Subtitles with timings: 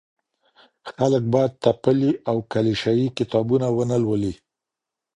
[0.93, 4.33] خلګ بايد تپلي او کليشه يي کتابونه ونه لولي.